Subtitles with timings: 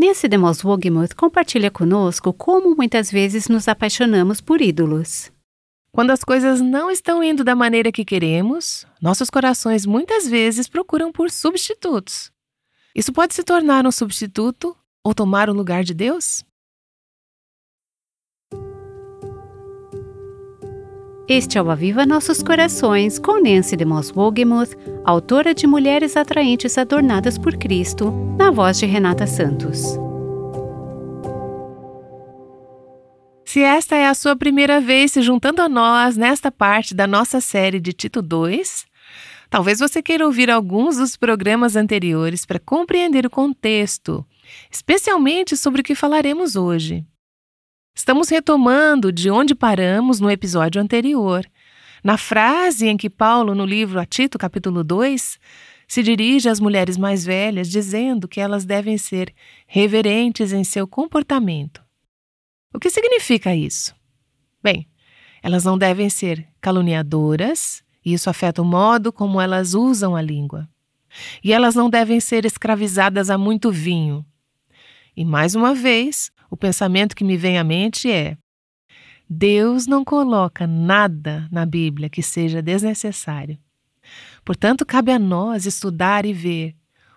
[0.00, 5.30] Nancy DeMoss Wogemuth compartilha conosco como muitas vezes nos apaixonamos por ídolos.
[5.92, 11.12] Quando as coisas não estão indo da maneira que queremos, nossos corações muitas vezes procuram
[11.12, 12.32] por substitutos.
[12.94, 14.74] Isso pode se tornar um substituto
[15.04, 16.42] ou tomar o lugar de Deus?
[21.30, 27.38] Este é o Aviva Nossos Corações, com Nancy DeMoss Wogemuth, autora de Mulheres Atraentes Adornadas
[27.38, 29.96] por Cristo, na voz de Renata Santos.
[33.44, 37.40] Se esta é a sua primeira vez se juntando a nós nesta parte da nossa
[37.40, 38.84] série de Tito 2,
[39.48, 44.26] talvez você queira ouvir alguns dos programas anteriores para compreender o contexto,
[44.68, 47.04] especialmente sobre o que falaremos hoje.
[47.94, 51.44] Estamos retomando de onde paramos no episódio anterior,
[52.02, 55.38] na frase em que Paulo, no livro a Tito, capítulo 2,
[55.86, 59.34] se dirige às mulheres mais velhas, dizendo que elas devem ser
[59.66, 61.82] reverentes em seu comportamento.
[62.72, 63.94] O que significa isso?
[64.62, 64.86] Bem,
[65.42, 70.68] elas não devem ser caluniadoras, e isso afeta o modo como elas usam a língua.
[71.42, 74.24] E elas não devem ser escravizadas a muito vinho.
[75.16, 78.36] E mais uma vez, o pensamento que me vem à mente é:
[79.28, 83.56] Deus não coloca nada na Bíblia que seja desnecessário.
[84.44, 86.74] Portanto, cabe a nós estudar e ver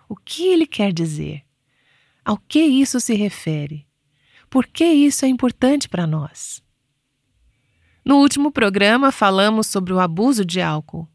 [0.08, 1.42] o que ele quer dizer,
[2.24, 3.84] ao que isso se refere,
[4.48, 6.62] por que isso é importante para nós.
[8.04, 11.08] No último programa, falamos sobre o abuso de álcool.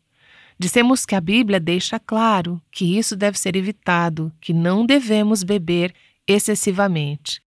[0.58, 5.94] Dissemos que a Bíblia deixa claro que isso deve ser evitado, que não devemos beber
[6.28, 7.42] excessivamente.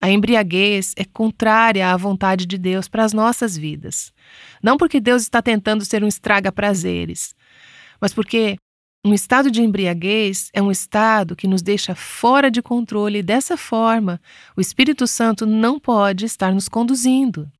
[0.00, 4.12] A embriaguez é contrária à vontade de Deus para as nossas vidas.
[4.62, 7.34] Não porque Deus está tentando ser um estraga-prazeres,
[8.00, 8.56] mas porque
[9.04, 13.56] um estado de embriaguez é um estado que nos deixa fora de controle e dessa
[13.56, 14.20] forma
[14.56, 17.50] o Espírito Santo não pode estar nos conduzindo.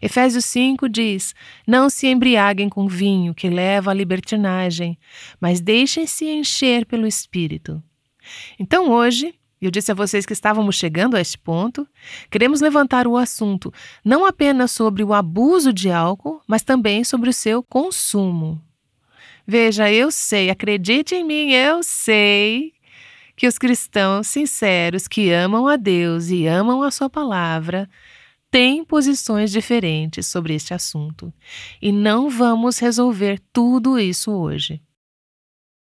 [0.00, 1.34] Efésios 5 diz:
[1.66, 4.98] Não se embriaguem com vinho que leva à libertinagem,
[5.40, 7.82] mas deixem-se encher pelo Espírito.
[8.58, 9.34] Então hoje
[9.66, 11.86] eu disse a vocês que estávamos chegando a este ponto,
[12.30, 13.72] queremos levantar o assunto
[14.04, 18.60] não apenas sobre o abuso de álcool, mas também sobre o seu consumo.
[19.46, 22.72] Veja, eu sei, acredite em mim, eu sei
[23.36, 27.88] que os cristãos sinceros que amam a Deus e amam a Sua palavra
[28.50, 31.32] têm posições diferentes sobre este assunto.
[31.82, 34.80] E não vamos resolver tudo isso hoje.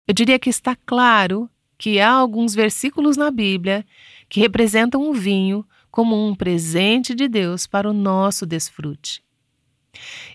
[0.07, 1.49] Eu diria que está claro
[1.81, 3.83] que há alguns versículos na Bíblia
[4.29, 9.23] que representam o vinho como um presente de Deus para o nosso desfrute.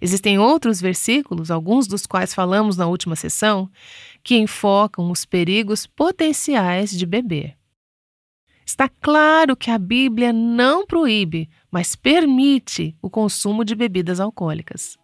[0.02, 3.70] Existem outros versículos, alguns dos quais falamos na última sessão,
[4.24, 7.54] que enfocam os perigos potenciais de beber.
[8.66, 14.98] Está claro que a Bíblia não proíbe, mas permite o consumo de bebidas alcoólicas.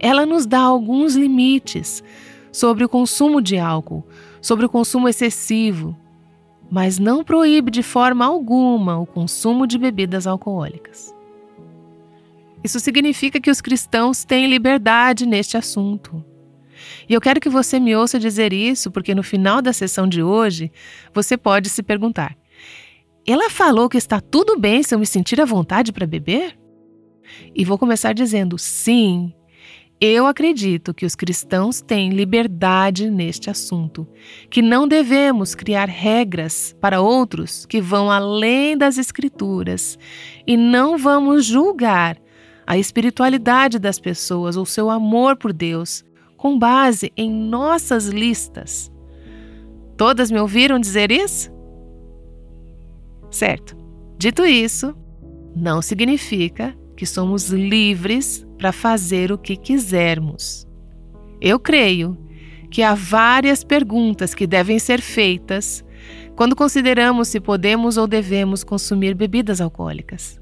[0.00, 2.02] Ela nos dá alguns limites
[2.50, 4.08] sobre o consumo de álcool,
[4.46, 5.96] sobre o consumo excessivo,
[6.70, 11.12] mas não proíbe de forma alguma o consumo de bebidas alcoólicas.
[12.62, 16.24] Isso significa que os cristãos têm liberdade neste assunto.
[17.08, 20.22] E eu quero que você me ouça dizer isso, porque no final da sessão de
[20.22, 20.70] hoje
[21.12, 22.36] você pode se perguntar:
[23.26, 26.56] ela falou que está tudo bem se eu me sentir à vontade para beber?
[27.52, 29.34] E vou começar dizendo: sim,
[30.00, 34.06] eu acredito que os cristãos têm liberdade neste assunto,
[34.50, 39.98] que não devemos criar regras para outros que vão além das Escrituras
[40.46, 42.18] e não vamos julgar
[42.66, 46.04] a espiritualidade das pessoas ou seu amor por Deus
[46.36, 48.92] com base em nossas listas.
[49.96, 51.50] Todas me ouviram dizer isso?
[53.30, 53.74] Certo.
[54.18, 54.94] Dito isso,
[55.54, 60.66] não significa que somos livres para fazer o que quisermos.
[61.40, 62.16] Eu creio
[62.70, 65.84] que há várias perguntas que devem ser feitas
[66.34, 70.40] quando consideramos se podemos ou devemos consumir bebidas alcoólicas.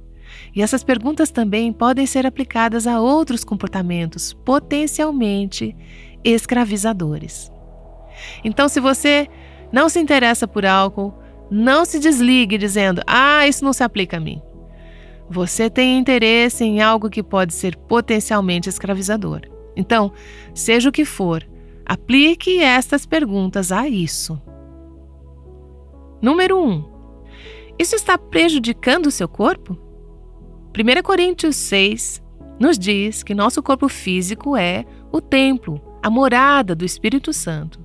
[0.54, 5.74] E essas perguntas também podem ser aplicadas a outros comportamentos potencialmente
[6.22, 7.50] escravizadores.
[8.44, 9.28] Então, se você
[9.72, 11.12] não se interessa por álcool,
[11.50, 14.40] não se desligue dizendo: Ah, isso não se aplica a mim.
[15.28, 19.42] Você tem interesse em algo que pode ser potencialmente escravizador.
[19.76, 20.12] Então,
[20.54, 21.46] seja o que for,
[21.84, 24.40] aplique estas perguntas a isso.
[26.20, 26.70] Número 1.
[26.70, 26.84] Um,
[27.78, 29.76] isso está prejudicando o seu corpo?
[30.76, 32.22] 1 Coríntios 6
[32.58, 37.80] nos diz que nosso corpo físico é o templo, a morada do Espírito Santo.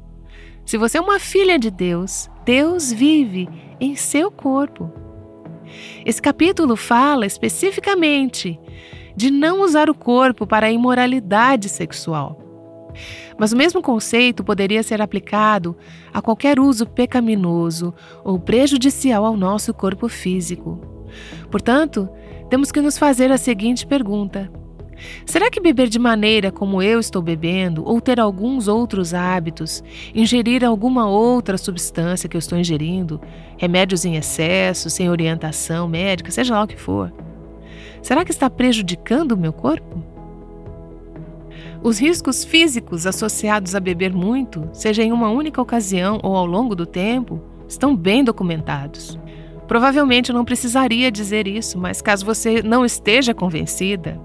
[0.66, 3.50] Se você é uma filha de Deus, Deus vive
[3.80, 4.92] em seu corpo.
[6.06, 8.60] Esse capítulo fala especificamente
[9.16, 12.40] de não usar o corpo para a imoralidade sexual.
[13.38, 15.78] Mas o mesmo conceito poderia ser aplicado
[16.14, 17.94] a qualquer uso pecaminoso
[18.24, 21.06] ou prejudicial ao nosso corpo físico.
[21.50, 22.10] Portanto,
[22.50, 24.52] temos que nos fazer a seguinte pergunta:
[25.26, 30.64] Será que beber de maneira como eu estou bebendo, ou ter alguns outros hábitos, ingerir
[30.64, 33.20] alguma outra substância que eu estou ingerindo,
[33.58, 37.12] remédios em excesso, sem orientação médica, seja lá o que for,
[38.02, 40.04] será que está prejudicando o meu corpo?
[41.82, 46.76] Os riscos físicos associados a beber muito, seja em uma única ocasião ou ao longo
[46.76, 49.18] do tempo, estão bem documentados.
[49.66, 54.20] Provavelmente eu não precisaria dizer isso, mas caso você não esteja convencida,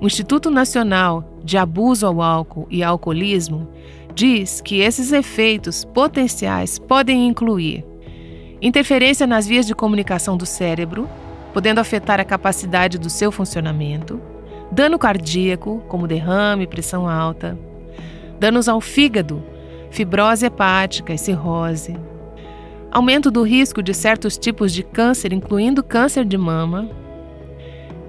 [0.00, 3.68] o Instituto Nacional de Abuso ao Álcool e Alcoolismo
[4.14, 7.84] diz que esses efeitos potenciais podem incluir
[8.62, 11.08] interferência nas vias de comunicação do cérebro,
[11.52, 14.20] podendo afetar a capacidade do seu funcionamento,
[14.70, 17.58] dano cardíaco, como derrame, pressão alta,
[18.38, 19.42] danos ao fígado,
[19.90, 21.96] fibrose hepática e cirrose,
[22.90, 26.88] aumento do risco de certos tipos de câncer, incluindo câncer de mama,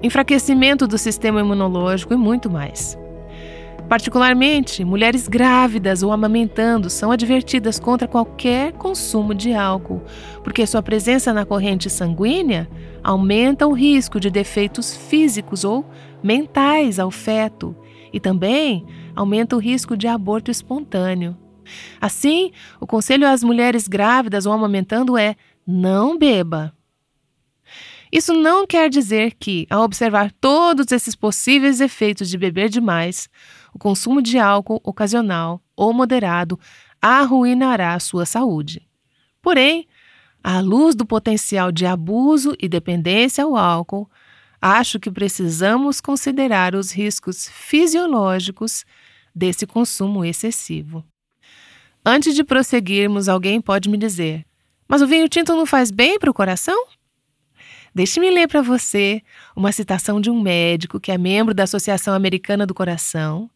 [0.02, 2.98] enfraquecimento do sistema imunológico e muito mais.
[3.88, 10.00] Particularmente, mulheres grávidas ou amamentando são advertidas contra qualquer consumo de álcool,
[10.44, 12.68] porque sua presença na corrente sanguínea
[13.02, 15.84] aumenta o risco de defeitos físicos ou
[16.22, 17.74] mentais ao feto
[18.12, 18.86] e também
[19.16, 21.36] aumenta o risco de aborto espontâneo.
[22.00, 25.34] Assim, o conselho às mulheres grávidas ou amamentando é:
[25.66, 26.72] não beba.
[28.12, 33.28] Isso não quer dizer que, ao observar todos esses possíveis efeitos de beber demais,
[33.72, 36.58] o consumo de álcool ocasional ou moderado
[37.00, 38.82] arruinará a sua saúde.
[39.40, 39.86] Porém,
[40.42, 44.10] à luz do potencial de abuso e dependência ao álcool,
[44.60, 48.84] acho que precisamos considerar os riscos fisiológicos
[49.34, 51.04] desse consumo excessivo.
[52.04, 54.44] Antes de prosseguirmos, alguém pode me dizer:
[54.88, 56.86] Mas o vinho tinto não faz bem para o coração?
[57.94, 59.22] Deixe-me ler para você
[59.54, 63.50] uma citação de um médico que é membro da Associação Americana do Coração,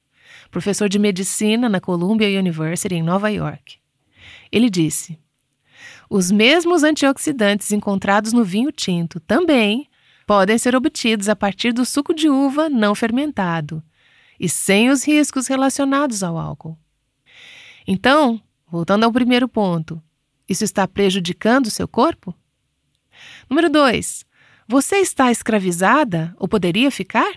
[0.51, 3.77] professor de medicina na Columbia University, em Nova York.
[4.51, 5.19] Ele disse:
[6.11, 9.89] Os mesmos antioxidantes encontrados no vinho tinto também
[10.27, 13.83] podem ser obtidos a partir do suco de uva não fermentado
[14.39, 16.77] e sem os riscos relacionados ao álcool.
[17.87, 20.03] Então, voltando ao primeiro ponto,
[20.49, 22.35] isso está prejudicando o seu corpo?
[23.49, 24.25] Número 2.
[24.67, 27.32] Você está escravizada ou poderia ficar?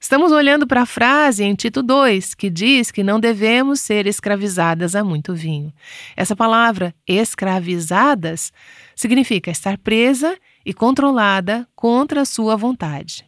[0.00, 4.94] Estamos olhando para a frase em Tito 2, que diz que não devemos ser escravizadas
[4.94, 5.72] a muito vinho.
[6.16, 8.52] Essa palavra, escravizadas,
[8.94, 13.24] significa estar presa e controlada contra a sua vontade.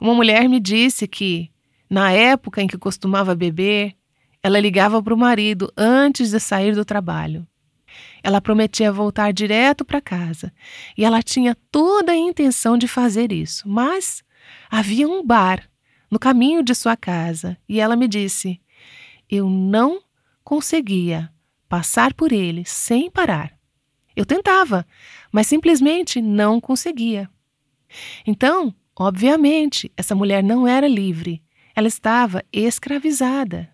[0.00, 1.50] Uma mulher me disse que,
[1.90, 3.94] na época em que costumava beber,
[4.42, 7.46] ela ligava para o marido antes de sair do trabalho.
[8.24, 10.50] Ela prometia voltar direto para casa
[10.96, 14.22] e ela tinha toda a intenção de fazer isso, mas
[14.70, 15.68] havia um bar
[16.10, 18.58] no caminho de sua casa e ela me disse:
[19.30, 20.00] Eu não
[20.42, 21.30] conseguia
[21.68, 23.52] passar por ele sem parar.
[24.16, 24.86] Eu tentava,
[25.30, 27.28] mas simplesmente não conseguia.
[28.26, 31.42] Então, obviamente, essa mulher não era livre,
[31.76, 33.68] ela estava escravizada.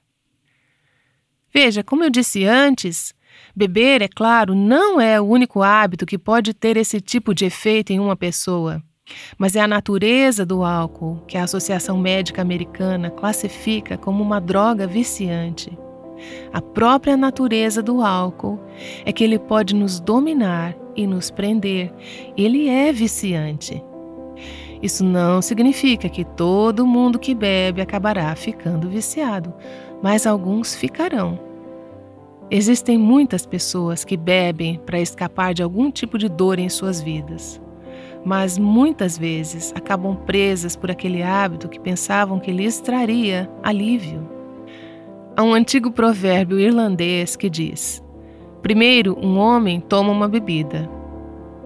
[1.55, 3.15] Veja, como eu disse antes,
[3.55, 7.93] Beber, é claro, não é o único hábito que pode ter esse tipo de efeito
[7.93, 8.83] em uma pessoa,
[9.37, 14.87] mas é a natureza do álcool que a Associação Médica Americana classifica como uma droga
[14.87, 15.77] viciante.
[16.53, 18.61] A própria natureza do álcool
[19.05, 21.93] é que ele pode nos dominar e nos prender.
[22.37, 23.83] Ele é viciante.
[24.83, 29.53] Isso não significa que todo mundo que bebe acabará ficando viciado,
[30.03, 31.50] mas alguns ficarão.
[32.53, 37.61] Existem muitas pessoas que bebem para escapar de algum tipo de dor em suas vidas,
[38.25, 44.29] mas muitas vezes acabam presas por aquele hábito que pensavam que lhes traria alívio.
[45.37, 48.03] Há um antigo provérbio irlandês que diz:
[48.61, 50.91] Primeiro, um homem toma uma bebida.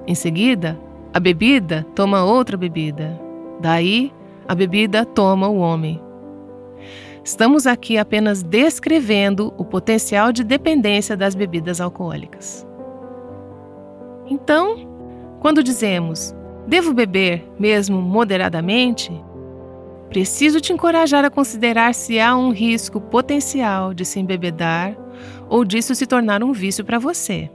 [0.06, 0.78] Em seguida,
[1.14, 3.18] a bebida toma outra bebida.
[3.58, 4.12] Daí,
[4.46, 5.98] a bebida toma o homem.
[7.24, 12.66] Estamos aqui apenas descrevendo o potencial de dependência das bebidas alcoólicas.
[14.28, 14.76] Então,
[15.40, 16.34] quando dizemos
[16.66, 19.10] devo beber mesmo moderadamente,
[20.10, 24.94] preciso te encorajar a considerar se há um risco potencial de se embebedar
[25.48, 27.50] ou disso se tornar um vício para você.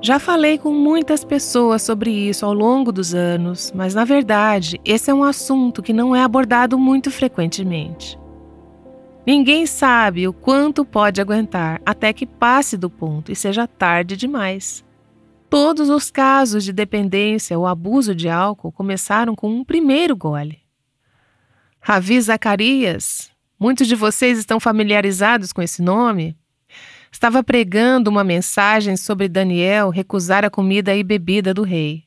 [0.00, 5.10] Já falei com muitas pessoas sobre isso ao longo dos anos, mas na verdade esse
[5.10, 8.23] é um assunto que não é abordado muito frequentemente.
[9.26, 14.84] Ninguém sabe o quanto pode aguentar até que passe do ponto e seja tarde demais.
[15.48, 20.58] Todos os casos de dependência ou abuso de álcool começaram com um primeiro gole.
[21.80, 26.36] Ravi Zacarias, muitos de vocês estão familiarizados com esse nome?
[27.10, 32.04] Estava pregando uma mensagem sobre Daniel recusar a comida e bebida do rei.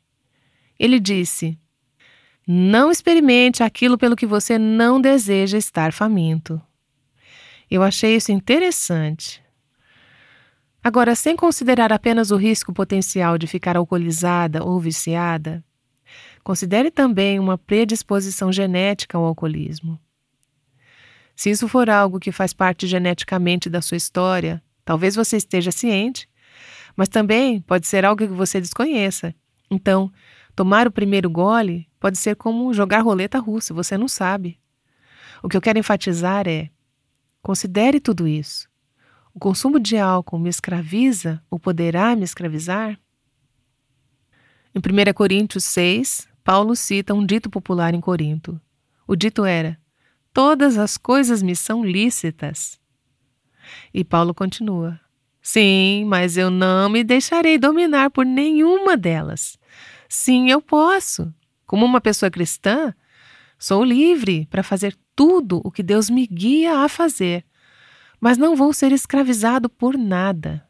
[0.77, 1.57] Ele disse:
[2.45, 6.61] Não experimente aquilo pelo que você não deseja estar faminto.
[7.69, 9.41] Eu achei isso interessante.
[10.83, 15.61] Agora, sem considerar apenas o risco potencial de ficar alcoolizada ou viciada,
[16.43, 19.99] considere também uma predisposição genética ao alcoolismo.
[21.35, 26.27] Se isso for algo que faz parte geneticamente da sua história, talvez você esteja ciente,
[26.95, 29.35] mas também pode ser algo que você desconheça.
[29.69, 30.09] Então,
[30.55, 34.57] tomar o primeiro gole pode ser como jogar roleta russa, você não sabe.
[35.43, 36.69] O que eu quero enfatizar é:
[37.41, 38.67] Considere tudo isso.
[39.33, 42.99] O consumo de álcool me escraviza ou poderá me escravizar?
[44.73, 48.59] Em 1 Coríntios 6, Paulo cita um dito popular em Corinto.
[49.07, 49.77] O dito era:
[50.33, 52.79] Todas as coisas me são lícitas.
[53.93, 54.99] E Paulo continua:
[55.41, 59.57] Sim, mas eu não me deixarei dominar por nenhuma delas.
[60.09, 61.33] Sim, eu posso.
[61.65, 62.93] Como uma pessoa cristã,
[63.57, 67.43] sou livre para fazer tudo o que Deus me guia a fazer,
[68.21, 70.63] mas não vou ser escravizado por nada.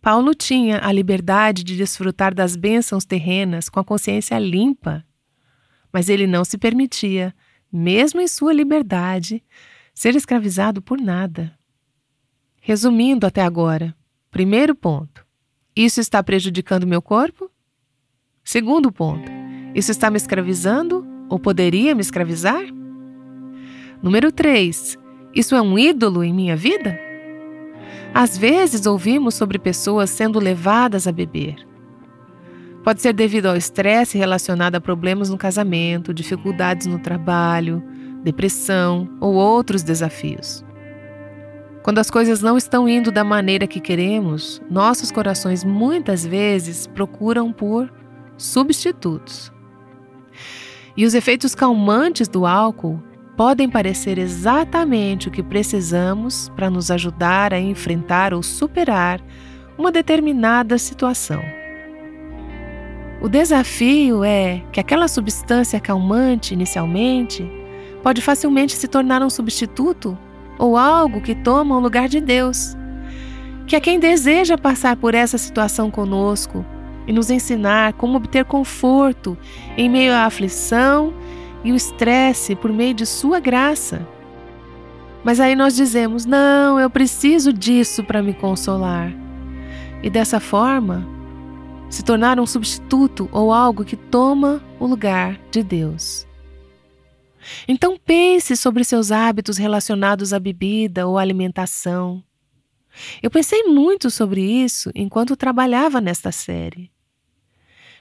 [0.00, 5.04] Paulo tinha a liberdade de desfrutar das bênçãos terrenas com a consciência limpa,
[5.92, 7.32] mas ele não se permitia,
[7.72, 9.40] mesmo em sua liberdade,
[9.94, 11.56] ser escravizado por nada.
[12.60, 13.94] Resumindo até agora,
[14.32, 15.24] primeiro ponto:
[15.76, 17.48] isso está prejudicando meu corpo?
[18.42, 19.30] Segundo ponto:
[19.76, 22.81] isso está me escravizando ou poderia me escravizar?
[24.02, 24.98] Número 3.
[25.32, 26.98] Isso é um ídolo em minha vida?
[28.12, 31.54] Às vezes ouvimos sobre pessoas sendo levadas a beber.
[32.82, 37.80] Pode ser devido ao estresse relacionado a problemas no casamento, dificuldades no trabalho,
[38.24, 40.64] depressão ou outros desafios.
[41.84, 47.52] Quando as coisas não estão indo da maneira que queremos, nossos corações muitas vezes procuram
[47.52, 47.88] por
[48.36, 49.52] substitutos.
[50.96, 53.00] E os efeitos calmantes do álcool
[53.36, 59.20] podem parecer exatamente o que precisamos para nos ajudar a enfrentar ou superar
[59.78, 61.42] uma determinada situação.
[63.20, 67.48] O desafio é que aquela substância calmante inicialmente
[68.02, 70.18] pode facilmente se tornar um substituto
[70.58, 72.76] ou algo que toma o lugar de Deus.
[73.66, 76.66] Que é quem deseja passar por essa situação conosco
[77.06, 79.38] e nos ensinar como obter conforto
[79.76, 81.14] em meio à aflição
[81.64, 84.06] e o estresse por meio de Sua graça.
[85.24, 89.12] Mas aí nós dizemos: não, eu preciso disso para me consolar.
[90.02, 91.06] E dessa forma,
[91.88, 96.26] se tornar um substituto ou algo que toma o lugar de Deus.
[97.68, 102.22] Então pense sobre seus hábitos relacionados à bebida ou alimentação.
[103.22, 106.90] Eu pensei muito sobre isso enquanto trabalhava nesta série.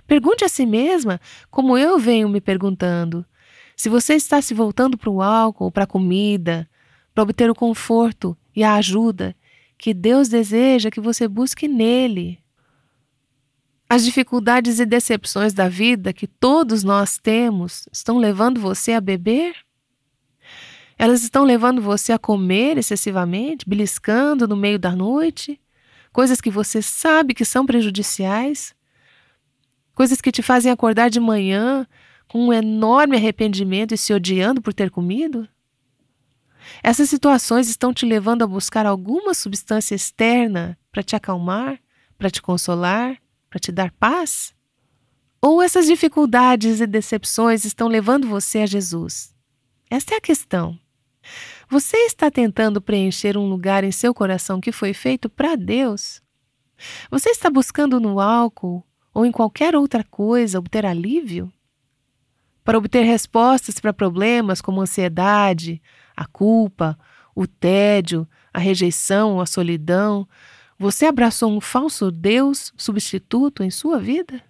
[0.08, 3.26] Pergunte a si mesma, como eu venho me perguntando,
[3.76, 6.68] se você está se voltando para o álcool, para a comida,
[7.14, 9.36] para obter o conforto e a ajuda
[9.78, 12.40] que Deus deseja que você busque nele.
[13.90, 19.56] As dificuldades e decepções da vida que todos nós temos estão levando você a beber?
[20.98, 25.60] Elas estão levando você a comer excessivamente, beliscando no meio da noite,
[26.14, 28.76] coisas que você sabe que são prejudiciais,
[29.96, 31.88] coisas que te fazem acordar de manhã
[32.32, 35.46] com um enorme arrependimento e se odiando por ter comido?
[36.82, 41.78] Essas situações estão te levando a buscar alguma substância externa para te acalmar,
[42.18, 43.18] para te consolar,
[43.50, 44.54] para te dar paz?
[45.42, 49.34] Ou essas dificuldades e decepções estão levando você a Jesus?
[49.90, 50.80] Esta é a questão.
[51.70, 56.22] Você está tentando preencher um lugar em seu coração que foi feito para Deus?
[57.10, 58.82] Você está buscando no álcool
[59.14, 61.52] ou em qualquer outra coisa obter alívio?
[62.64, 65.82] Para obter respostas para problemas como ansiedade,
[66.16, 66.98] a culpa,
[67.36, 70.28] o tédio, a rejeição, a solidão,
[70.78, 74.42] você abraçou um falso Deus substituto em sua vida?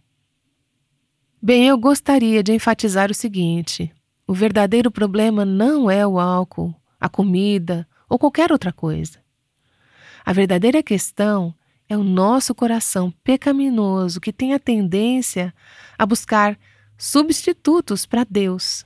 [1.42, 3.92] Bem, eu gostaria de enfatizar o seguinte:
[4.28, 9.20] o verdadeiro problema não é o álcool, a comida ou qualquer outra coisa.
[10.24, 11.54] A verdadeira questão
[11.90, 15.54] é o nosso coração pecaminoso que tem a tendência
[15.98, 16.58] a buscar
[17.02, 18.86] substitutos para Deus.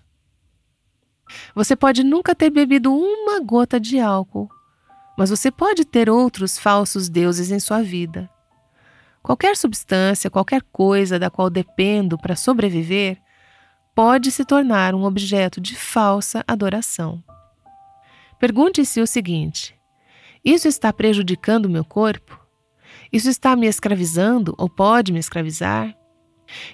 [1.54, 4.50] Você pode nunca ter bebido uma gota de álcool,
[5.18, 8.30] mas você pode ter outros falsos deuses em sua vida.
[9.22, 13.18] Qualquer substância, qualquer coisa da qual dependo para sobreviver,
[13.94, 17.22] pode se tornar um objeto de falsa adoração.
[18.40, 19.76] Pergunte-se o seguinte:
[20.44, 22.40] isso está prejudicando meu corpo?
[23.12, 25.94] Isso está me escravizando ou pode me escravizar?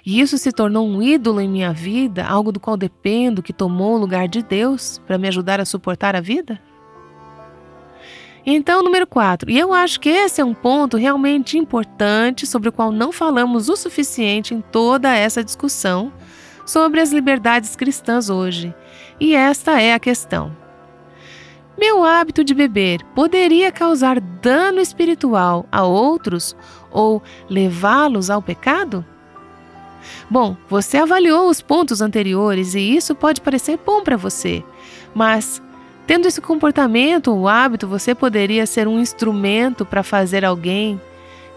[0.04, 3.94] E isso se tornou um ídolo em minha vida, algo do qual dependo, que tomou
[3.94, 6.60] o lugar de Deus para me ajudar a suportar a vida?
[8.44, 12.72] Então, número 4, e eu acho que esse é um ponto realmente importante sobre o
[12.72, 16.12] qual não falamos o suficiente em toda essa discussão
[16.66, 18.74] sobre as liberdades cristãs hoje.
[19.20, 20.50] E esta é a questão.
[21.78, 26.56] Meu hábito de beber poderia causar dano espiritual a outros
[26.90, 29.04] ou levá-los ao pecado?
[30.30, 34.64] Bom, você avaliou os pontos anteriores e isso pode parecer bom para você,
[35.14, 35.62] mas
[36.06, 41.00] tendo esse comportamento ou hábito, você poderia ser um instrumento para fazer alguém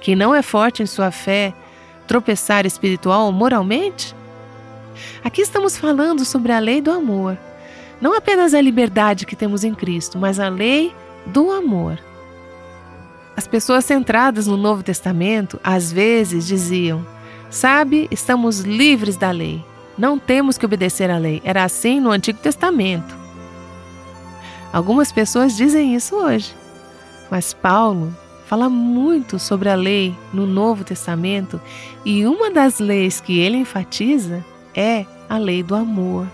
[0.02, 1.54] que não é forte em sua fé
[2.08, 4.16] tropeçar espiritual ou moralmente?
[5.24, 7.38] Aqui estamos falando sobre a lei do amor.
[8.00, 10.94] Não apenas a liberdade que temos em Cristo, mas a lei
[11.25, 12.00] do amor.
[13.36, 17.06] As pessoas centradas no Novo Testamento às vezes diziam:
[17.56, 19.64] Sabe, estamos livres da lei.
[19.98, 21.42] Não temos que obedecer à lei.
[21.42, 23.16] Era assim no Antigo Testamento.
[24.74, 26.54] Algumas pessoas dizem isso hoje.
[27.32, 28.14] Mas Paulo
[28.46, 31.62] fala muito sobre a lei no Novo Testamento
[32.04, 34.44] e uma das leis que ele enfatiza
[34.76, 36.28] é a lei do amor.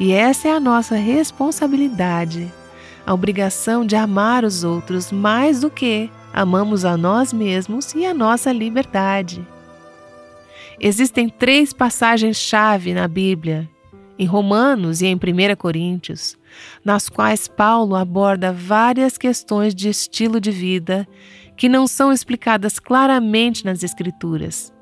[0.00, 2.52] E essa é a nossa responsabilidade,
[3.06, 8.12] a obrigação de amar os outros mais do que amamos a nós mesmos e a
[8.12, 9.46] nossa liberdade.
[10.82, 13.68] Existem três passagens-chave na Bíblia,
[14.18, 16.38] em Romanos e em 1 Coríntios,
[16.82, 21.06] nas quais Paulo aborda várias questões de estilo de vida
[21.54, 24.72] que não são explicadas claramente nas Escrituras.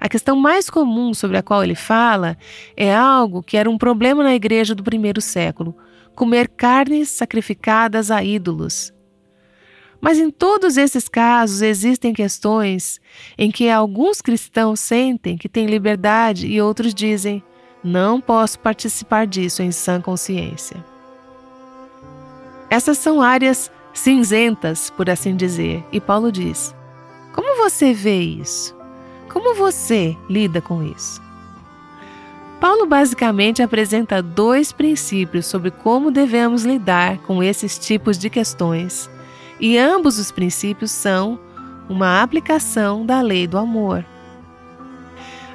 [0.00, 2.36] A questão mais comum sobre a qual ele fala
[2.76, 5.76] é algo que era um problema na igreja do primeiro século:
[6.16, 8.92] comer carnes sacrificadas a ídolos.
[10.00, 13.00] Mas em todos esses casos existem questões
[13.36, 17.42] em que alguns cristãos sentem que têm liberdade e outros dizem:
[17.82, 20.84] não posso participar disso em sã consciência.
[22.68, 26.74] Essas são áreas cinzentas, por assim dizer, e Paulo diz:
[27.34, 28.76] Como você vê isso?
[29.28, 31.20] Como você lida com isso?
[32.60, 39.08] Paulo basicamente apresenta dois princípios sobre como devemos lidar com esses tipos de questões,
[39.60, 41.38] e ambos os princípios são
[41.88, 44.04] uma aplicação da lei do amor.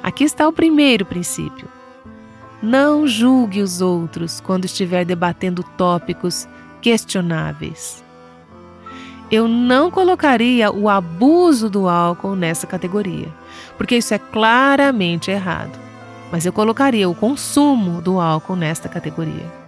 [0.02, 1.68] Aqui está o primeiro princípio.
[2.62, 6.48] Não julgue os outros quando estiver debatendo tópicos
[6.80, 8.04] questionáveis.
[9.30, 13.28] Eu não colocaria o abuso do álcool nessa categoria
[13.76, 15.78] porque isso é claramente errado.
[16.30, 19.65] Mas eu colocaria o consumo do álcool nesta categoria.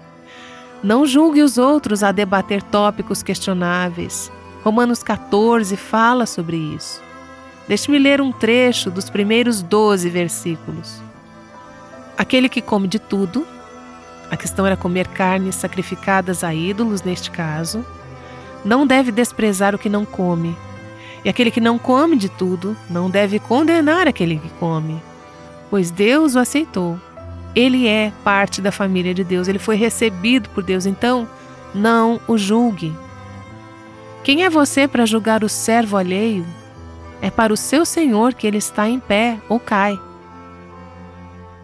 [0.82, 4.30] Não julgue os outros a debater tópicos questionáveis.
[4.62, 7.02] Romanos 14 fala sobre isso.
[7.66, 11.02] Deixe-me ler um trecho dos primeiros 12 versículos.
[12.16, 13.46] Aquele que come de tudo,
[14.30, 17.84] a questão era comer carnes sacrificadas a ídolos neste caso,
[18.64, 20.56] não deve desprezar o que não come,
[21.24, 25.00] e aquele que não come de tudo não deve condenar aquele que come,
[25.70, 26.98] pois Deus o aceitou.
[27.54, 31.28] Ele é parte da família de Deus, ele foi recebido por Deus, então
[31.74, 32.94] não o julgue.
[34.22, 36.44] Quem é você para julgar o servo alheio?
[37.20, 39.98] É para o seu Senhor que ele está em pé ou cai.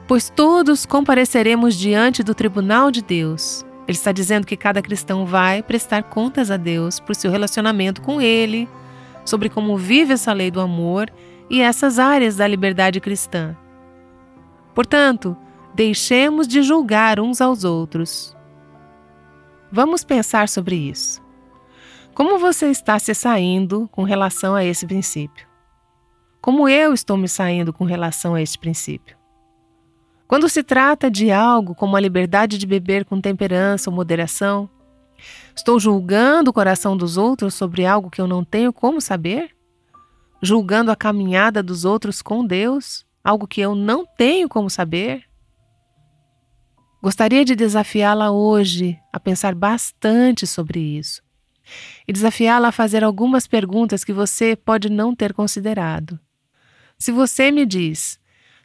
[0.06, 3.64] Pois todos compareceremos diante do tribunal de Deus.
[3.86, 8.20] Ele está dizendo que cada cristão vai prestar contas a Deus por seu relacionamento com
[8.20, 8.68] Ele,
[9.24, 11.10] sobre como vive essa lei do amor
[11.48, 13.56] e essas áreas da liberdade cristã.
[14.74, 15.36] Portanto,
[15.74, 18.34] deixemos de julgar uns aos outros.
[19.70, 21.22] Vamos pensar sobre isso.
[22.14, 25.46] Como você está se saindo com relação a esse princípio?
[26.40, 29.16] Como eu estou me saindo com relação a este princípio?
[30.28, 34.70] Quando se trata de algo como a liberdade de beber com temperança ou moderação,
[35.54, 39.50] Estou julgando o coração dos outros sobre algo que eu não tenho como saber?
[40.42, 45.22] Julgando a caminhada dos outros com Deus, algo que eu não tenho como saber?
[47.04, 51.22] Gostaria de desafiá-la hoje a pensar bastante sobre isso.
[52.08, 56.18] e desafiá-la a fazer algumas perguntas que você pode não ter considerado.
[56.98, 58.18] Se você me diz,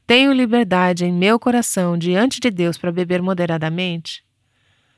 [0.08, 4.24] tenho liberdade em meu coração diante de Deus para beber moderadamente,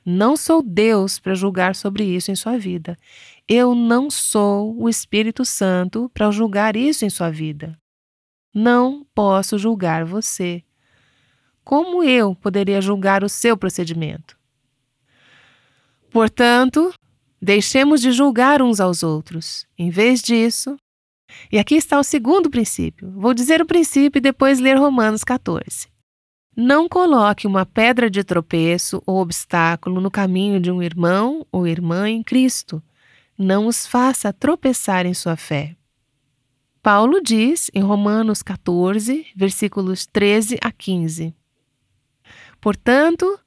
[0.06, 2.96] não sou Deus para julgar sobre isso em sua vida.
[3.48, 7.76] Eu não sou o Espírito Santo para julgar isso em sua vida.
[8.54, 10.64] Não posso julgar você.
[11.72, 14.36] Como eu poderia julgar o seu procedimento?
[16.12, 16.94] Portanto,
[17.42, 19.66] deixemos de julgar uns aos outros.
[19.80, 20.78] Em vez disso,
[21.50, 23.10] e aqui está o segundo princípio.
[23.12, 25.88] Vou dizer o princípio e depois ler Romanos 14.
[26.58, 32.10] Não coloque uma pedra de tropeço ou obstáculo no caminho de um irmão ou irmã
[32.10, 32.84] em Cristo.
[33.38, 35.74] Não os faça tropeçar em sua fé.
[36.84, 41.34] Paulo diz em Romanos 14, versículos 13 a 15:
[42.62, 43.40] Portanto,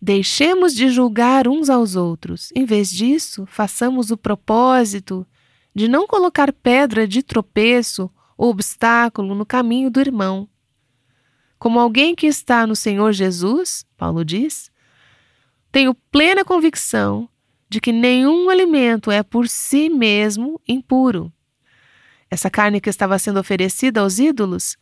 [0.00, 2.52] deixemos de julgar uns aos outros.
[2.54, 5.26] Em vez disso, façamos o propósito
[5.74, 10.46] de não colocar pedra de tropeço ou obstáculo no caminho do irmão.
[11.58, 14.70] Como alguém que está no Senhor Jesus, Paulo diz,
[15.72, 17.28] tenho plena convicção
[17.68, 21.32] de que nenhum alimento é por si mesmo impuro.
[22.30, 24.76] Essa carne que estava sendo oferecida aos ídolos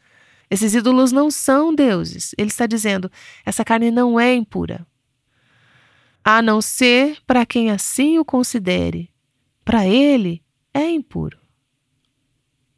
[0.50, 2.34] esses ídolos não são deuses.
[2.38, 3.10] Ele está dizendo:
[3.44, 4.86] essa carne não é impura.
[6.24, 9.10] A não ser para quem assim o considere.
[9.64, 11.38] Para ele é impuro.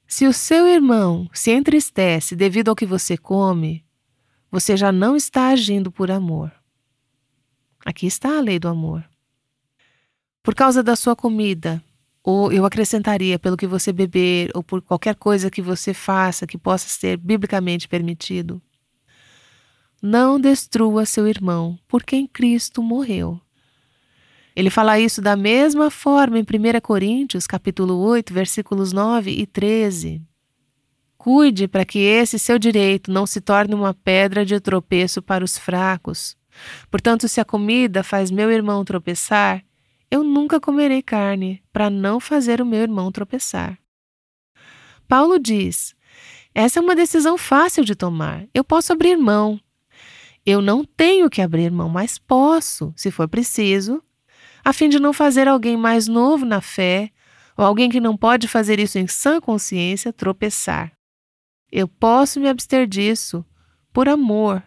[0.06, 3.84] Se o seu irmão se entristece devido ao que você come,
[4.50, 6.50] você já não está agindo por amor.
[7.84, 9.04] Aqui está a lei do amor.
[10.42, 11.82] Por causa da sua comida,
[12.22, 16.58] ou eu acrescentaria pelo que você beber ou por qualquer coisa que você faça que
[16.58, 18.60] possa ser biblicamente permitido.
[20.02, 23.40] Não destrua seu irmão, por quem Cristo morreu.
[24.54, 30.20] Ele fala isso da mesma forma em 1 Coríntios, capítulo 8, versículos 9 e 13.
[31.16, 35.58] Cuide para que esse seu direito não se torne uma pedra de tropeço para os
[35.58, 36.36] fracos.
[36.90, 39.62] Portanto, se a comida faz meu irmão tropeçar,
[40.10, 43.78] eu nunca comerei carne, para não fazer o meu irmão tropeçar.
[45.06, 45.94] Paulo diz:
[46.54, 48.46] essa é uma decisão fácil de tomar.
[48.52, 49.60] Eu posso abrir mão.
[50.44, 54.02] Eu não tenho que abrir mão, mas posso, se for preciso,
[54.64, 57.10] a fim de não fazer alguém mais novo na fé
[57.56, 60.92] ou alguém que não pode fazer isso em sã consciência tropeçar.
[61.70, 63.44] Eu posso me abster disso
[63.92, 64.62] por amor.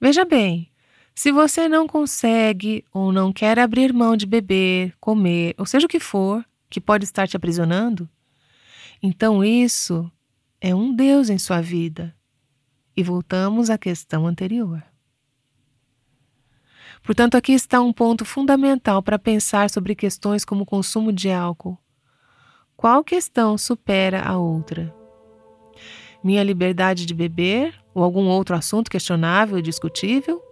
[0.00, 0.70] Veja bem,
[1.16, 5.88] se você não consegue ou não quer abrir mão de beber, comer, ou seja o
[5.88, 8.06] que for, que pode estar te aprisionando,
[9.02, 10.12] então isso
[10.60, 12.14] é um Deus em sua vida.
[12.94, 14.82] E voltamos à questão anterior.
[17.02, 21.78] Portanto, aqui está um ponto fundamental para pensar sobre questões como o consumo de álcool.
[22.76, 24.94] Qual questão supera a outra?
[26.22, 30.45] Minha liberdade de beber ou algum outro assunto questionável e discutível?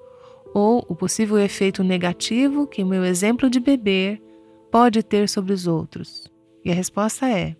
[0.54, 4.22] Ou o possível efeito negativo que o meu exemplo de beber
[4.70, 6.30] pode ter sobre os outros?
[6.64, 7.56] E a resposta é: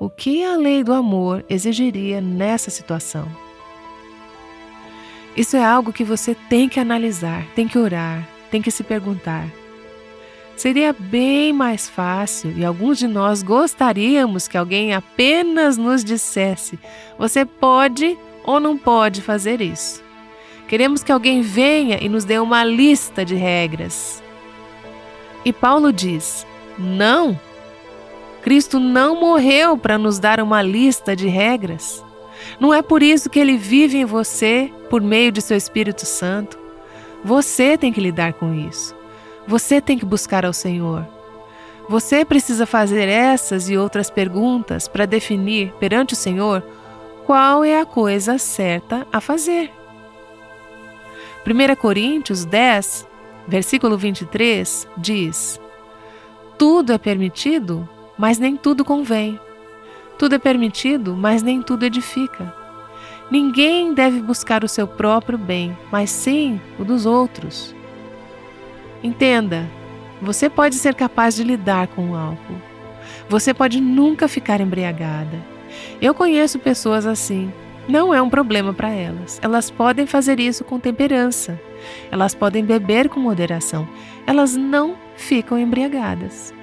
[0.00, 3.28] o que a lei do amor exigiria nessa situação?
[5.36, 9.46] Isso é algo que você tem que analisar, tem que orar, tem que se perguntar.
[10.56, 16.78] Seria bem mais fácil e alguns de nós gostaríamos que alguém apenas nos dissesse:
[17.18, 20.02] você pode ou não pode fazer isso.
[20.72, 24.22] Queremos que alguém venha e nos dê uma lista de regras.
[25.44, 26.46] E Paulo diz:
[26.78, 27.38] não.
[28.40, 32.02] Cristo não morreu para nos dar uma lista de regras.
[32.58, 36.58] Não é por isso que ele vive em você por meio de seu Espírito Santo.
[37.22, 38.94] Você tem que lidar com isso.
[39.46, 41.06] Você tem que buscar ao Senhor.
[41.86, 46.62] Você precisa fazer essas e outras perguntas para definir perante o Senhor
[47.26, 49.81] qual é a coisa certa a fazer.
[51.44, 53.08] 1 Coríntios 10,
[53.48, 55.60] versículo 23 diz:
[56.56, 59.40] Tudo é permitido, mas nem tudo convém.
[60.16, 62.54] Tudo é permitido, mas nem tudo edifica.
[63.28, 67.74] Ninguém deve buscar o seu próprio bem, mas sim o dos outros.
[69.02, 69.68] Entenda,
[70.20, 72.60] você pode ser capaz de lidar com o álcool.
[73.28, 75.42] Você pode nunca ficar embriagada.
[76.00, 77.52] Eu conheço pessoas assim
[77.88, 79.40] não é um problema para elas.
[79.42, 81.60] Elas podem fazer isso com temperança.
[82.10, 83.88] Elas podem beber com moderação.
[84.26, 86.54] Elas não ficam embriagadas.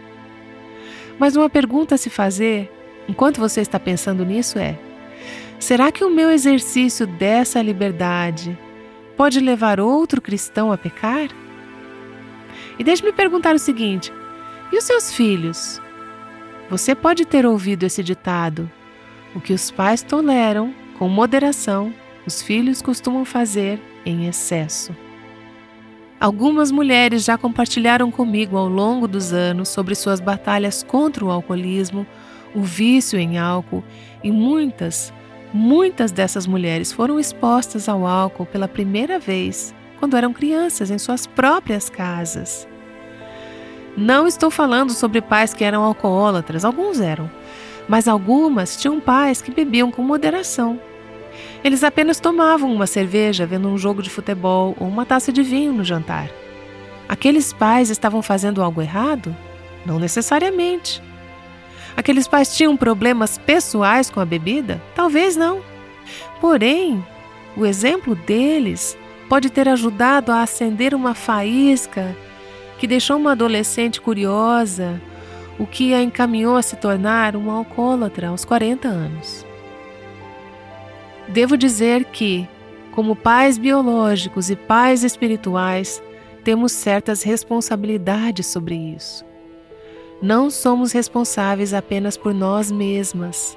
[1.18, 2.72] Mas uma pergunta a se fazer,
[3.08, 4.78] enquanto você está pensando nisso, é:
[5.60, 8.58] será que o meu exercício dessa liberdade
[9.18, 11.28] pode levar outro cristão a pecar?
[12.78, 14.14] E deixe-me perguntar o seguinte:
[14.72, 15.82] E os seus filhos?
[16.70, 18.72] Você pode ter ouvido esse ditado:
[19.36, 21.94] o que os pais toleram com moderação,
[22.28, 24.94] os filhos costumam fazer em excesso.
[26.20, 32.06] Algumas mulheres já compartilharam comigo ao longo dos anos sobre suas batalhas contra o alcoolismo,
[32.54, 33.82] o vício em álcool
[34.22, 35.14] e muitas,
[35.54, 41.26] muitas dessas mulheres foram expostas ao álcool pela primeira vez quando eram crianças em suas
[41.26, 42.68] próprias casas.
[43.96, 47.32] Não estou falando sobre pais que eram alcoólatras, alguns eram,
[47.88, 50.89] mas algumas tinham pais que bebiam com moderação
[51.64, 55.74] eles apenas tomavam uma cerveja vendo um jogo de futebol ou uma taça de vinho
[55.74, 56.30] no jantar.
[57.08, 59.36] Aqueles pais estavam fazendo algo errado?
[59.86, 61.02] Não necessariamente.
[61.98, 64.82] Aqueles pais tinham problemas pessoais com a bebida?
[64.96, 65.62] Talvez não.
[66.40, 67.04] Porém,
[67.58, 72.16] o exemplo deles pode ter ajudado a acender uma faísca
[72.78, 75.02] que deixou uma adolescente curiosa,
[75.58, 79.49] o que a encaminhou a se tornar uma alcoólatra aos 40 anos.
[81.30, 82.50] Devo dizer que,
[82.92, 86.02] como pais biológicos e pais espirituais,
[86.44, 89.24] temos certas responsabilidades sobre isso.
[90.24, 93.56] Não somos responsáveis apenas por nós mesmas.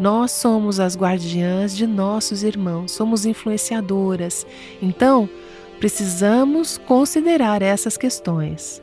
[0.00, 4.46] Nós somos as guardiãs de nossos irmãos, somos influenciadoras.
[4.80, 5.28] Então,
[5.78, 8.82] precisamos considerar essas questões.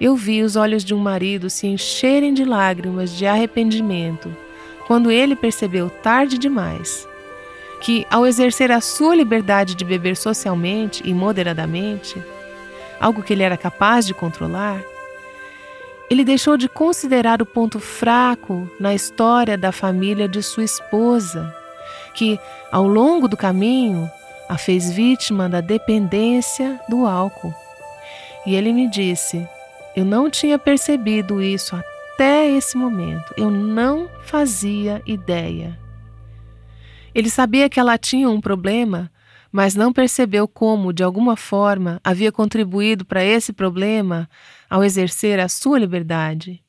[0.00, 4.34] Eu vi os olhos de um marido se encherem de lágrimas de arrependimento
[4.88, 7.06] quando ele percebeu tarde demais
[7.78, 12.20] que, ao exercer a sua liberdade de beber socialmente e moderadamente,
[12.98, 14.82] algo que ele era capaz de controlar,
[16.10, 21.54] ele deixou de considerar o ponto fraco na história da família de sua esposa,
[22.14, 22.40] que,
[22.72, 24.10] ao longo do caminho,
[24.48, 27.54] a fez vítima da dependência do álcool.
[28.46, 29.46] E ele me disse:
[29.94, 35.78] Eu não tinha percebido isso até até esse momento eu não fazia ideia.
[37.14, 39.08] Ele sabia que ela tinha um problema,
[39.52, 44.28] mas não percebeu como, de alguma forma, havia contribuído para esse problema
[44.68, 46.60] ao exercer a sua liberdade.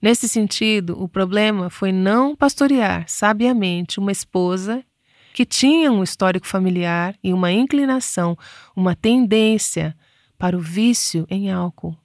[0.00, 4.84] Nesse sentido, o problema foi não pastorear sabiamente uma esposa
[5.32, 8.36] que tinha um histórico familiar e uma inclinação,
[8.76, 9.96] uma tendência
[10.36, 12.03] para o vício em álcool.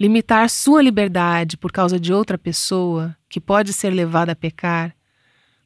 [0.00, 4.94] Limitar sua liberdade por causa de outra pessoa que pode ser levada a pecar,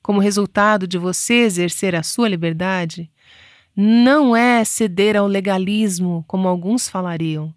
[0.03, 3.11] como resultado de você exercer a sua liberdade,
[3.77, 7.55] não é ceder ao legalismo, como alguns falariam.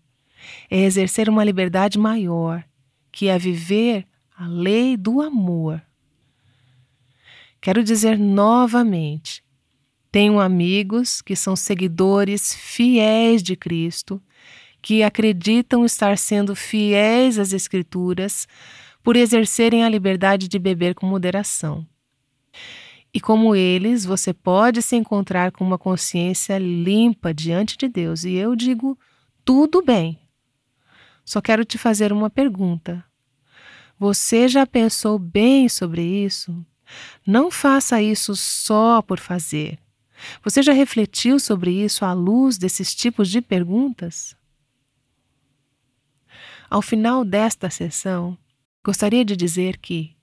[0.70, 2.64] É exercer uma liberdade maior,
[3.12, 4.06] que é viver
[4.38, 5.82] a lei do amor.
[7.62, 9.42] Quero dizer novamente:
[10.12, 14.22] tenho amigos que são seguidores fiéis de Cristo
[14.86, 18.48] que acreditam estar sendo fiéis às Escrituras
[19.04, 21.84] por exercerem a liberdade de beber com moderação.
[23.12, 28.26] E como eles, você pode se encontrar com uma consciência limpa diante de Deus.
[28.26, 28.96] E eu digo:
[29.44, 30.20] tudo bem.
[31.26, 33.04] Só quero te fazer uma pergunta.
[33.98, 36.56] Você já pensou bem sobre isso?
[37.26, 39.80] Não faça isso só por fazer.
[40.44, 44.36] Você já refletiu sobre isso à luz desses tipos de perguntas?
[46.70, 48.38] Ao final desta sessão,
[48.84, 50.16] gostaria de dizer que,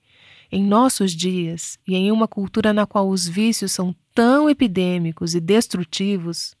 [0.51, 5.39] em nossos dias e em uma cultura na qual os vícios são tão epidêmicos e
[5.39, 6.55] destrutivos,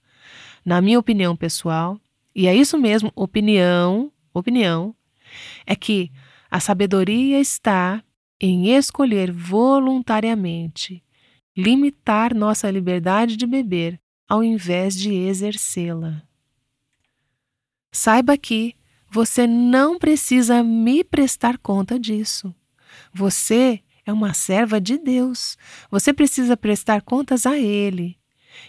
[0.65, 1.99] na minha opinião pessoal,
[2.35, 4.95] e é isso mesmo, opinião, opinião,
[5.65, 6.11] é que
[6.49, 8.03] a sabedoria está
[8.39, 11.01] em escolher voluntariamente
[11.55, 16.23] limitar nossa liberdade de beber ao invés de exercê-la.
[17.91, 18.75] Saiba que
[19.13, 22.51] você não precisa me prestar conta disso.
[23.13, 25.55] Você é uma serva de Deus.
[25.91, 28.17] Você precisa prestar contas a Ele.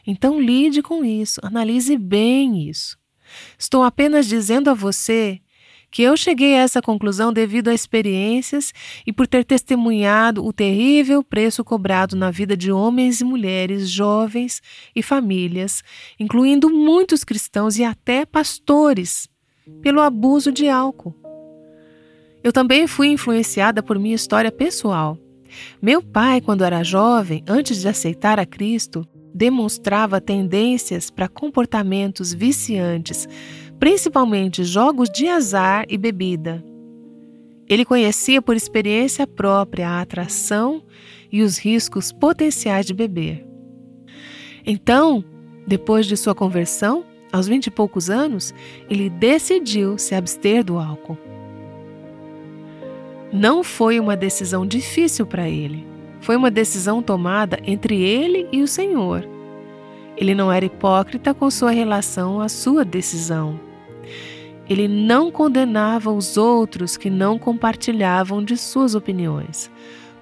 [0.07, 2.99] Então lide com isso, analise bem isso.
[3.59, 5.41] Estou apenas dizendo a você
[5.91, 8.75] que eu cheguei a essa conclusão devido a experiências
[9.07, 14.61] e por ter testemunhado o terrível preço cobrado na vida de homens e mulheres, jovens
[14.95, 15.83] e famílias,
[16.21, 19.27] incluindo muitos cristãos e até pastores,
[19.83, 21.15] pelo abuso de álcool.
[22.43, 25.19] Eu também fui influenciada por minha história pessoal.
[25.81, 33.27] Meu pai, quando era jovem, antes de aceitar a Cristo, demonstrava tendências para comportamentos viciantes,
[33.79, 36.63] principalmente jogos de azar e bebida.
[37.67, 40.83] Ele conhecia por experiência própria a atração
[41.33, 43.45] e os riscos potenciais de beber.
[44.67, 45.25] Então,
[45.67, 48.55] depois de sua conversão, aos vinte e poucos anos,
[48.89, 51.19] ele decidiu se abster do álcool.
[53.33, 55.85] Não foi uma decisão difícil para ele.
[56.21, 59.29] Foi uma decisão tomada entre ele e o Senhor.
[60.17, 63.59] Ele não era hipócrita com sua relação à sua decisão.
[64.71, 69.69] Ele não condenava os outros que não compartilhavam de suas opiniões.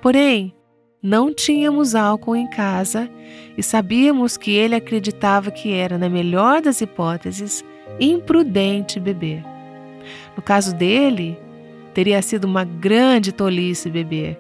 [0.01, 0.55] Porém,
[1.03, 3.11] não tínhamos álcool em casa
[3.59, 7.65] e sabíamos que ele acreditava que era, na melhor das hipóteses,
[7.99, 9.43] imprudente beber.
[10.37, 11.37] No caso dele,
[11.93, 14.39] teria sido uma grande tolice beber.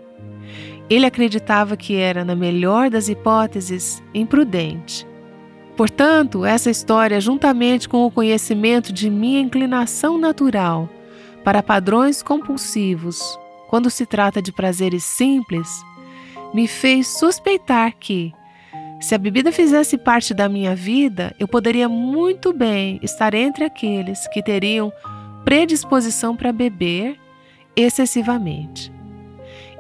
[0.88, 5.06] Ele acreditava que era, na melhor das hipóteses, imprudente.
[5.76, 10.88] Portanto, essa história, juntamente com o conhecimento de minha inclinação natural
[11.42, 13.20] para padrões compulsivos,
[13.68, 15.82] quando se trata de prazeres simples,
[16.52, 18.32] me fez suspeitar que,
[19.00, 24.26] se a bebida fizesse parte da minha vida, eu poderia muito bem estar entre aqueles
[24.28, 24.92] que teriam
[25.44, 27.18] predisposição para beber
[27.74, 28.92] excessivamente.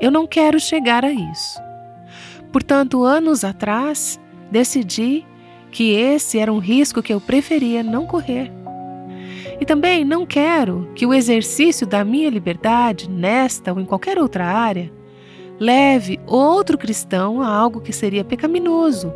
[0.00, 1.60] Eu não quero chegar a isso.
[2.50, 4.18] Portanto, anos atrás,
[4.50, 5.24] decidi
[5.70, 8.52] que esse era um risco que eu preferia não correr.
[9.60, 14.44] E também não quero que o exercício da minha liberdade, nesta ou em qualquer outra
[14.44, 14.92] área,
[15.58, 19.12] leve outro cristão a algo que seria pecaminoso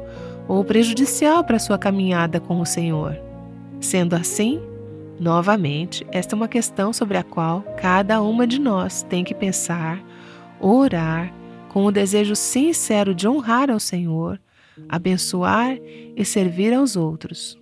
[0.48, 3.18] ou prejudicial para sua caminhada com o Senhor.
[3.80, 4.60] Sendo assim,
[5.18, 10.00] novamente, esta é uma questão sobre a qual cada uma de nós tem que pensar,
[10.60, 11.32] orar,
[11.68, 14.38] com o desejo sincero de honrar ao Senhor
[14.88, 15.78] abençoar
[16.16, 17.58] e servir aos outros.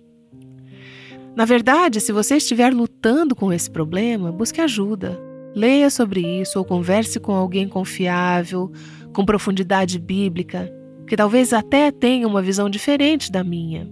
[1.35, 5.19] Na verdade, se você estiver lutando com esse problema, busque ajuda.
[5.55, 8.71] Leia sobre isso ou converse com alguém confiável,
[9.13, 10.69] com profundidade bíblica,
[11.07, 13.89] que talvez até tenha uma visão diferente da minha.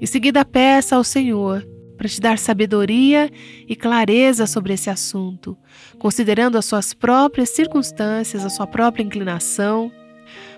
[0.00, 1.64] Em seguida, peça ao Senhor
[1.96, 3.30] para te dar sabedoria
[3.68, 5.56] e clareza sobre esse assunto,
[5.98, 9.92] considerando as suas próprias circunstâncias, a sua própria inclinação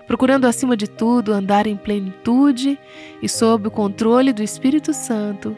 [0.07, 2.79] procurando acima de tudo andar em plenitude
[3.21, 5.55] e sob o controle do Espírito Santo,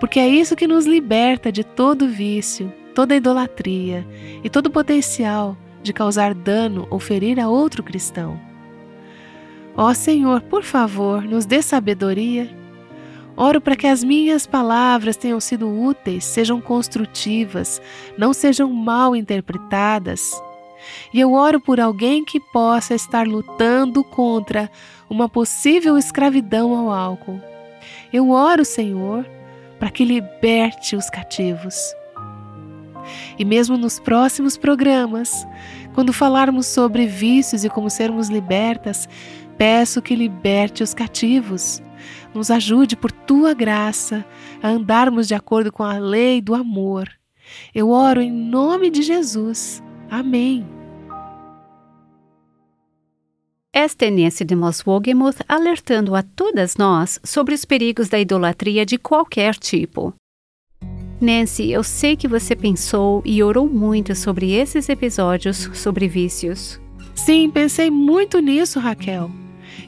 [0.00, 4.06] porque é isso que nos liberta de todo vício, toda idolatria
[4.42, 8.40] e todo potencial de causar dano ou ferir a outro cristão.
[9.76, 12.48] Ó Senhor, por favor, nos dê sabedoria.
[13.36, 17.82] Oro para que as minhas palavras tenham sido úteis, sejam construtivas,
[18.16, 20.32] não sejam mal interpretadas
[21.12, 24.70] e eu oro por alguém que possa estar lutando contra
[25.08, 27.40] uma possível escravidão ao álcool.
[28.12, 29.26] Eu oro, Senhor,
[29.84, 31.94] para que liberte os cativos.
[33.38, 35.46] E mesmo nos próximos programas,
[35.92, 39.06] quando falarmos sobre vícios e como sermos libertas,
[39.58, 41.82] peço que liberte os cativos.
[42.32, 44.24] Nos ajude por tua graça
[44.62, 47.10] a andarmos de acordo com a lei do amor.
[47.74, 49.82] Eu oro em nome de Jesus.
[50.10, 50.66] Amém.
[53.76, 58.86] Esta é Nancy de Moss Wogemuth alertando a todas nós sobre os perigos da idolatria
[58.86, 60.14] de qualquer tipo.
[61.20, 66.80] Nancy, eu sei que você pensou e orou muito sobre esses episódios sobre vícios.
[67.16, 69.28] Sim, pensei muito nisso, Raquel.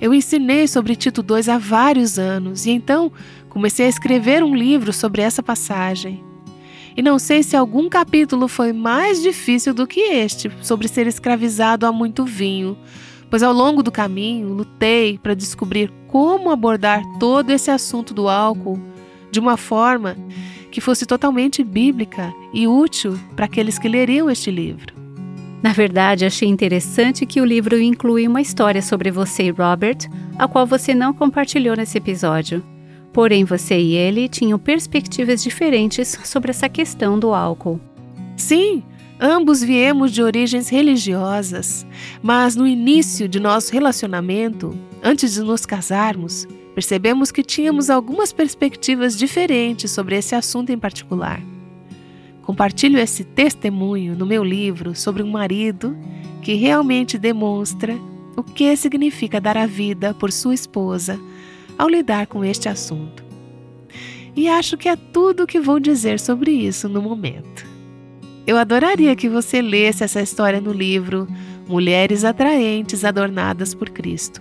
[0.01, 3.13] Eu ensinei sobre Tito 2 há vários anos e então
[3.49, 6.25] comecei a escrever um livro sobre essa passagem.
[6.97, 11.87] E não sei se algum capítulo foi mais difícil do que este, sobre ser escravizado
[11.87, 12.77] a muito vinho,
[13.31, 18.81] pois ao longo do caminho lutei para descobrir como abordar todo esse assunto do álcool
[19.31, 20.17] de uma forma
[20.71, 24.95] que fosse totalmente bíblica e útil para aqueles que leriam este livro.
[25.63, 29.99] Na verdade, achei interessante que o livro inclui uma história sobre você e Robert,
[30.39, 32.63] a qual você não compartilhou nesse episódio.
[33.13, 37.81] Porém, você e ele tinham perspectivas diferentes sobre essa questão do álcool.
[38.37, 38.83] Sim,
[39.21, 41.87] ambos viemos de origens religiosas,
[42.23, 49.17] mas no início de nosso relacionamento, antes de nos casarmos, percebemos que tínhamos algumas perspectivas
[49.17, 51.41] diferentes sobre esse assunto em particular.
[52.43, 55.97] Compartilho esse testemunho no meu livro sobre um marido
[56.43, 57.99] que realmente demonstra
[58.37, 61.19] o que significa dar a vida por sua esposa
[61.79, 63.25] ao lidar com este assunto.
[64.37, 67.76] E acho que é tudo o que vou dizer sobre isso no momento.
[68.47, 71.27] Eu adoraria que você lesse essa história no livro
[71.67, 74.41] Mulheres Atraentes Adornadas por Cristo.